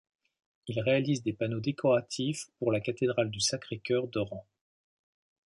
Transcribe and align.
Il 0.65 0.79
réalise 0.81 1.21
des 1.21 1.31
panneaux 1.31 1.59
décoratifs 1.59 2.45
pour 2.57 2.71
la 2.71 2.79
cathédrale 2.79 3.29
du 3.29 3.39
Sacré-Cœur 3.39 4.07
d'Oran. 4.07 4.47